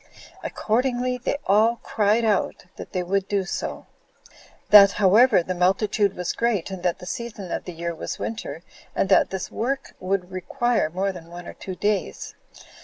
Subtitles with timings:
[0.43, 3.85] Accordingly, they all cried out that they would do so.
[4.71, 8.63] That, however, the multitude was great, and that the season of the year was winter,
[8.95, 12.33] and that this work would require more than one or two days.